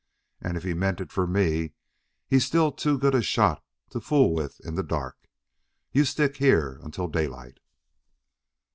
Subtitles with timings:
[0.41, 1.73] And if he meant it for me,
[2.27, 5.29] he's still too good a shot to fool with in the dark.
[5.91, 7.59] You stick here until daylight."